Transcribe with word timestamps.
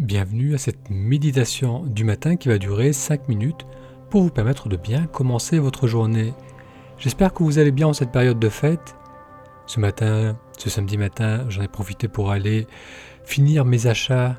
Bienvenue 0.00 0.54
à 0.54 0.58
cette 0.58 0.88
méditation 0.88 1.84
du 1.84 2.04
matin 2.04 2.36
qui 2.36 2.48
va 2.48 2.56
durer 2.56 2.94
5 2.94 3.28
minutes 3.28 3.66
pour 4.08 4.22
vous 4.22 4.30
permettre 4.30 4.70
de 4.70 4.78
bien 4.78 5.04
commencer 5.04 5.58
votre 5.58 5.86
journée. 5.86 6.32
J'espère 6.96 7.34
que 7.34 7.42
vous 7.42 7.58
allez 7.58 7.70
bien 7.70 7.88
en 7.88 7.92
cette 7.92 8.10
période 8.10 8.38
de 8.38 8.48
fête. 8.48 8.96
Ce 9.66 9.78
matin, 9.78 10.38
ce 10.56 10.70
samedi 10.70 10.96
matin, 10.96 11.44
j'en 11.50 11.60
ai 11.60 11.68
profité 11.68 12.08
pour 12.08 12.30
aller 12.30 12.66
finir 13.24 13.66
mes 13.66 13.88
achats 13.88 14.36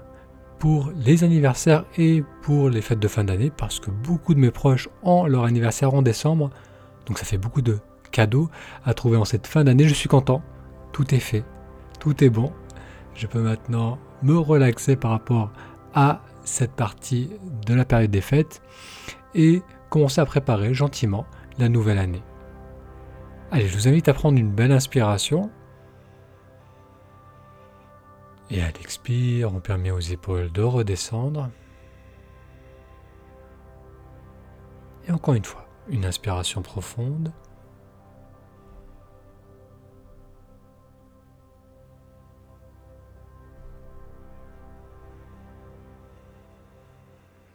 pour 0.58 0.92
les 0.96 1.24
anniversaires 1.24 1.86
et 1.96 2.24
pour 2.42 2.72
les 2.72 2.82
fêtes 2.82 3.00
de 3.00 3.08
fin 3.08 3.24
d'année 3.24 3.52
parce 3.56 3.80
que 3.80 3.92
beaucoup 3.92 4.34
de 4.34 4.40
mes 4.40 4.50
proches 4.50 4.90
ont 5.04 5.28
leur 5.28 5.44
anniversaire 5.44 5.94
en 5.94 6.02
décembre. 6.02 6.50
Donc 7.06 7.20
ça 7.20 7.26
fait 7.26 7.38
beaucoup 7.38 7.62
de 7.62 7.78
cadeaux 8.12 8.50
à 8.84 8.96
trouver 8.96 9.18
en 9.18 9.26
cette 9.26 9.46
fin 9.46 9.64
d'année. 9.64 9.88
Je 9.88 9.94
suis 9.94 10.10
content. 10.10 10.42
Tout 10.92 11.14
est 11.14 11.20
fait. 11.20 11.44
Tout 12.00 12.24
est 12.24 12.32
bon. 12.32 12.52
Je 13.14 13.28
peux 13.28 13.42
maintenant 13.42 14.00
me 14.24 14.38
relaxer 14.38 14.96
par 14.96 15.12
rapport 15.12 15.52
à 15.94 16.22
cette 16.44 16.74
partie 16.74 17.30
de 17.66 17.74
la 17.74 17.86
période 17.86 18.12
des 18.12 18.22
fêtes 18.22 18.62
et 19.36 19.62
commencer 19.90 20.22
à 20.22 20.26
préparer 20.26 20.74
gentiment 20.74 21.26
la 21.58 21.70
nouvelle 21.70 21.98
année. 21.98 22.24
Allez, 23.52 23.68
je 23.68 23.76
vous 23.76 23.88
invite 23.88 24.08
à 24.08 24.14
prendre 24.14 24.38
une 24.40 24.52
belle 24.52 24.72
inspiration. 24.72 25.52
Et 28.50 28.62
à 28.62 28.68
l'expire, 28.68 29.54
on 29.54 29.60
permet 29.60 29.92
aux 29.92 30.00
épaules 30.00 30.52
de 30.52 30.62
redescendre. 30.62 31.50
Et 35.08 35.12
encore 35.12 35.34
une 35.34 35.46
fois, 35.46 35.68
une 35.90 36.06
inspiration 36.06 36.62
profonde. 36.62 37.32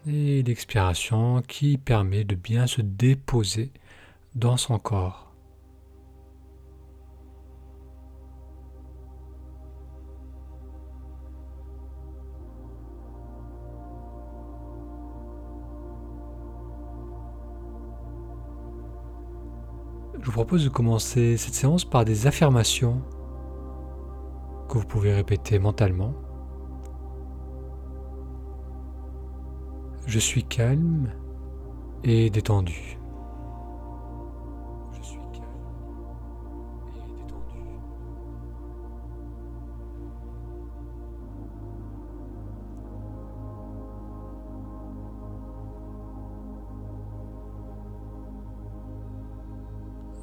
Et 0.06 0.42
l'expiration 0.42 1.42
qui 1.42 1.78
permet 1.78 2.24
de 2.24 2.34
bien 2.34 2.66
se 2.66 2.80
déposer 2.80 3.72
dans 4.34 4.56
son 4.56 4.78
corps. 4.78 5.32
Je 20.20 20.24
vous 20.26 20.32
propose 20.32 20.64
de 20.64 20.68
commencer 20.68 21.36
cette 21.36 21.54
séance 21.54 21.84
par 21.84 22.04
des 22.04 22.26
affirmations 22.26 23.00
que 24.68 24.78
vous 24.78 24.86
pouvez 24.86 25.14
répéter 25.14 25.60
mentalement. 25.60 26.25
Je 30.06 30.20
suis 30.20 30.44
calme 30.44 31.10
et 32.04 32.30
détendu. 32.30 32.96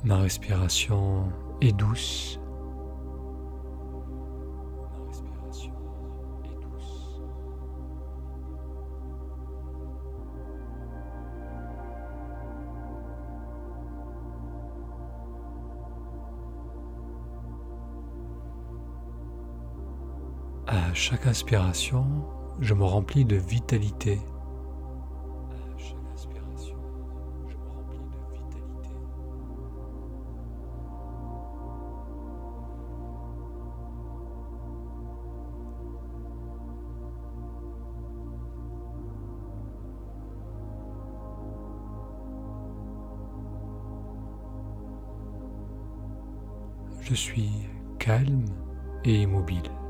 Ma 0.05 0.17
respiration 0.17 1.29
est 1.61 1.71
douce. 1.71 2.39
À 20.65 20.93
chaque 20.93 21.27
inspiration, 21.27 22.05
je 22.61 22.73
me 22.73 22.85
remplis 22.85 23.25
de 23.25 23.35
vitalité. 23.35 24.21
Je 47.01 47.13
suis 47.13 47.51
calme 47.99 48.45
et 49.03 49.23
immobile. 49.23 49.82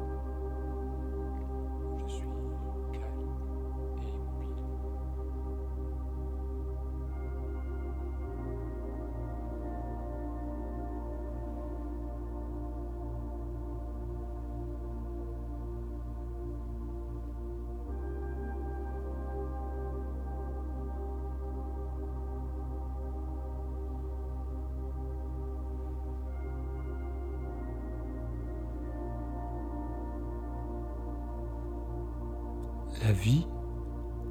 La 33.03 33.11
vie 33.11 33.45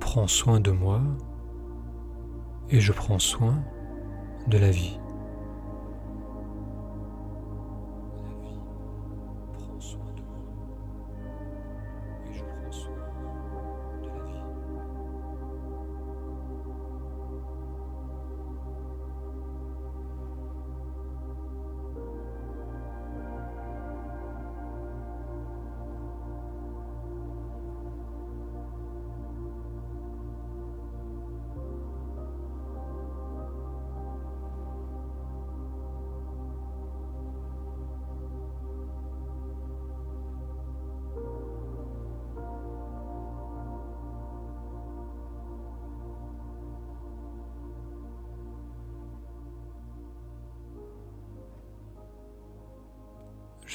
prend 0.00 0.27
soin 0.27 0.59
de 0.59 0.71
moi 0.71 1.03
et 2.71 2.81
je 2.81 2.91
prends 2.91 3.19
soin 3.19 3.62
de 4.47 4.56
la 4.56 4.71
vie. 4.71 4.99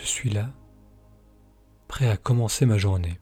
Suis 0.07 0.29
là, 0.29 0.50
prêt 1.88 2.09
à 2.09 2.18
commencer 2.18 2.66
ma 2.66 2.78
journée. 2.78 3.19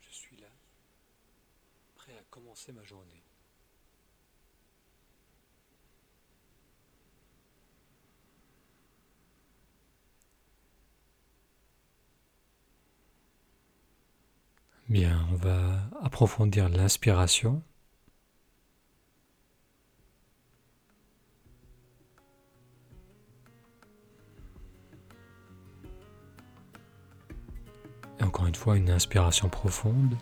Je 0.00 0.10
suis 0.10 0.36
là, 0.36 0.48
prêt 1.94 2.12
à 2.18 2.22
commencer 2.30 2.72
ma 2.72 2.82
journée. 2.82 3.22
Bien, 14.88 15.26
on 15.32 15.36
va 15.36 15.80
approfondir 16.02 16.68
l'inspiration. 16.68 17.62
Encore 28.36 28.48
une 28.48 28.54
fois 28.54 28.76
une 28.76 28.90
inspiration 28.90 29.48
profonde. 29.48 30.14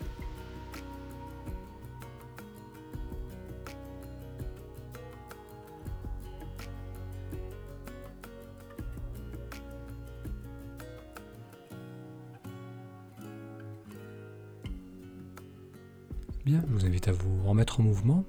Bien, 16.44 16.62
je 16.68 16.72
vous 16.72 16.86
invite 16.86 17.08
à 17.08 17.12
vous 17.12 17.42
remettre 17.42 17.80
en 17.80 17.82
mouvement, 17.82 18.24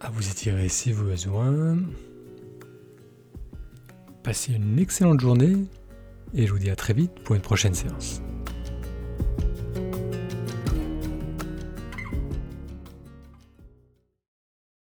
à 0.00 0.10
vous 0.10 0.28
étirer 0.28 0.68
si 0.68 0.92
vous 0.92 1.04
besoin. 1.04 1.78
Passez 4.22 4.52
une 4.52 4.78
excellente 4.78 5.20
journée 5.20 5.56
et 6.34 6.46
je 6.46 6.52
vous 6.52 6.58
dis 6.58 6.70
à 6.70 6.76
très 6.76 6.92
vite 6.92 7.12
pour 7.24 7.34
une 7.34 7.42
prochaine 7.42 7.74
séance. 7.74 8.22